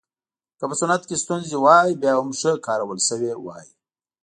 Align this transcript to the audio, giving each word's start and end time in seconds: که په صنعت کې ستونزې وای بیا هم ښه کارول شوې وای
که 0.59 0.63
په 0.69 0.75
صنعت 0.81 1.01
کې 1.07 1.15
ستونزې 1.23 1.57
وای 1.63 1.89
بیا 2.01 2.13
هم 2.19 2.29
ښه 2.39 2.51
کارول 2.67 2.99
شوې 3.07 3.31
وای 3.45 3.67